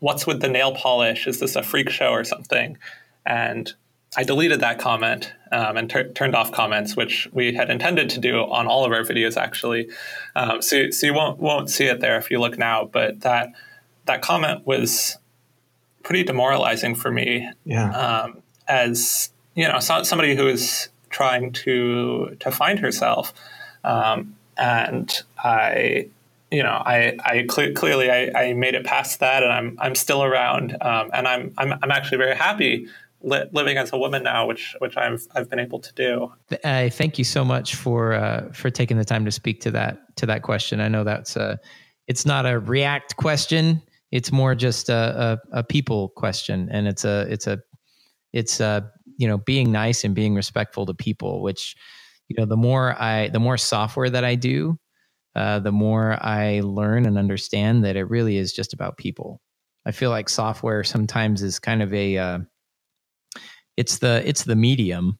[0.00, 1.26] what's with the nail polish?
[1.26, 2.78] Is this a freak show or something?
[3.26, 3.72] And
[4.16, 8.18] I deleted that comment um, and ter- turned off comments, which we had intended to
[8.18, 9.88] do on all of our videos, actually.
[10.34, 12.86] Um, so, so you won't won't see it there if you look now.
[12.86, 13.50] But that
[14.06, 15.16] that comment was
[16.02, 17.48] pretty demoralizing for me.
[17.64, 17.90] Yeah.
[17.92, 23.34] Um, as you know, so, somebody who is trying to to find herself,
[23.84, 26.08] um, and I
[26.50, 29.94] you know, I, I cl- clearly I, I, made it past that, and I'm I'm
[29.94, 32.88] still around, um, and I'm, I'm I'm actually very happy
[33.22, 36.32] li- living as a woman now, which which I've I've been able to do.
[36.64, 40.16] I thank you so much for uh, for taking the time to speak to that
[40.16, 40.80] to that question.
[40.80, 41.58] I know that's a
[42.08, 43.82] it's not a React question.
[44.10, 47.60] It's more just a, a, a people question, and it's a it's a
[48.32, 51.42] it's a you know being nice and being respectful to people.
[51.42, 51.74] Which
[52.28, 54.78] you know the more I the more software that I do,
[55.34, 59.40] uh, the more I learn and understand that it really is just about people.
[59.86, 62.38] I feel like software sometimes is kind of a uh,
[63.76, 65.18] it's the it's the medium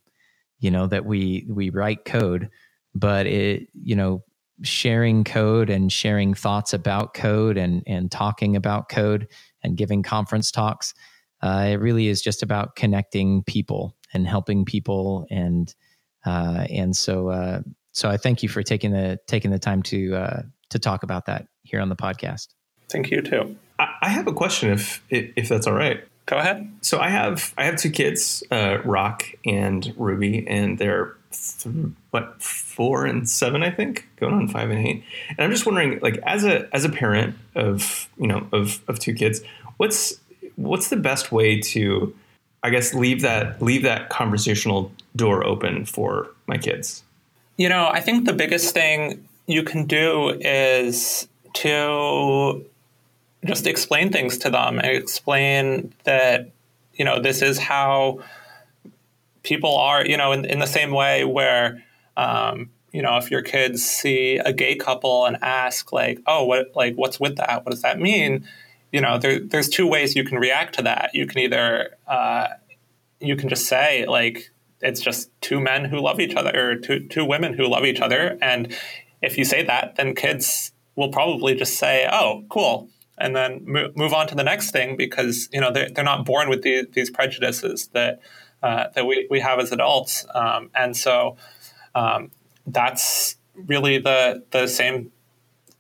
[0.59, 2.51] you know that we we write code
[2.95, 4.23] but it you know
[4.63, 9.27] sharing code and sharing thoughts about code and and talking about code
[9.63, 10.93] and giving conference talks
[11.43, 15.75] uh, it really is just about connecting people and helping people and
[16.27, 17.61] uh, and so uh,
[17.93, 21.27] so I thank you for taking the taking the time to uh, to talk about
[21.27, 22.49] that here on the podcast.
[22.89, 23.57] Thank you too.
[23.79, 26.05] I have a question, if if that's all right.
[26.27, 26.71] Go ahead.
[26.83, 31.75] So I have I have two kids, uh, Rock and Ruby, and they're th-
[32.11, 35.05] what four and seven, I think, going on five and eight.
[35.31, 38.99] And I'm just wondering, like, as a as a parent of you know of of
[38.99, 39.41] two kids,
[39.79, 40.20] what's
[40.61, 42.15] what's the best way to,
[42.63, 47.03] I guess, leave that leave that conversational door open for my kids?
[47.57, 52.65] You know, I think the biggest thing you can do is to
[53.45, 56.51] just explain things to them and explain that
[56.95, 58.21] you know this is how
[59.43, 61.83] people are you know in, in the same way where
[62.17, 66.71] um, you know if your kids see a gay couple and ask like oh what
[66.77, 68.47] like what's with that what does that mean
[68.93, 71.11] you know there, there's two ways you can react to that.
[71.15, 72.49] You can either uh,
[73.21, 77.07] you can just say like it's just two men who love each other or two
[77.09, 78.39] two women who love each other.
[78.41, 78.75] And
[79.23, 82.89] if you say that then kids will probably just say oh cool
[83.21, 83.63] and then
[83.95, 86.87] move on to the next thing because you know they're, they're not born with these,
[86.93, 88.21] these prejudices that
[88.63, 90.27] uh, that we, we have as adults.
[90.35, 91.37] Um, and so
[91.95, 92.31] um,
[92.67, 95.13] that's really the the same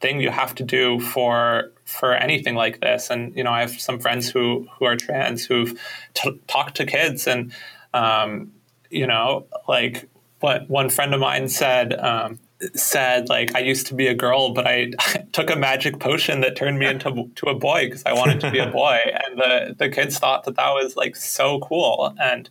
[0.00, 3.11] thing you have to do for for anything like this.
[3.11, 5.78] And you know, I have some friends who who are trans who've
[6.14, 7.53] t- talked to kids, and
[7.95, 8.53] um,
[8.91, 10.09] you know, like
[10.41, 11.99] what one friend of mine said.
[11.99, 12.38] Um,
[12.74, 16.43] said like I used to be a girl, but I, I took a magic potion
[16.43, 19.38] that turned me into to a boy because I wanted to be a boy, and
[19.38, 22.14] the the kids thought that that was like so cool.
[22.20, 22.51] And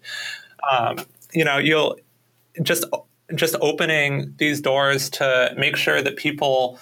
[0.69, 0.97] um,
[1.31, 1.97] you know, you'll
[2.63, 2.85] just
[3.35, 6.79] just opening these doors to make sure that people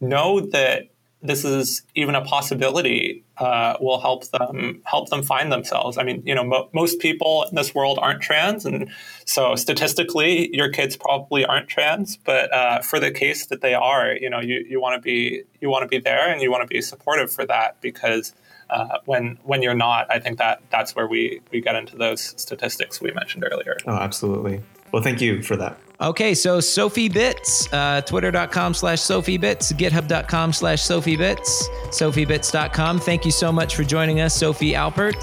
[0.00, 0.88] know that
[1.22, 5.98] this is even a possibility uh, will help them help them find themselves.
[5.98, 8.90] I mean, you know, mo- most people in this world aren't trans, and
[9.24, 12.16] so statistically, your kids probably aren't trans.
[12.16, 15.42] But uh, for the case that they are, you know, you, you want to be
[15.60, 18.34] you want to be there, and you want to be supportive for that because
[18.70, 22.34] uh, when when you're not, I think that that's where we we get into those
[22.40, 23.76] statistics we mentioned earlier.
[23.86, 24.62] Oh, absolutely.
[24.92, 25.78] Well, thank you for that.
[26.00, 33.00] Okay, so Sophie Bits, uh, twitter.com slash Sophie Bits, github.com slash Sophie Bits, sophiebits.com.
[33.00, 35.14] Thank you so much for joining us, Sophie Alpert,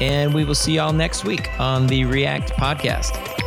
[0.00, 3.43] and we will see y'all next week on the React podcast.